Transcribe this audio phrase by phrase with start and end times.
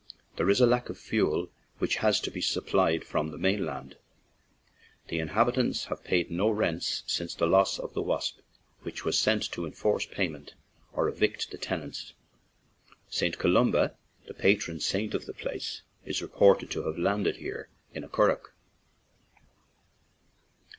[0.35, 3.97] There is a lack of fuel, which has to be supplied from the main land.
[5.09, 8.39] The inhabi tants have paid no rents since the loss of the Wasp,
[8.81, 10.55] which was sent to enforce pay ment
[10.91, 12.13] or evict the tenants.
[13.11, 13.37] St.
[13.37, 13.95] Columba,
[14.25, 18.49] the patron saint of the place, is reported to have landed here in a curragh.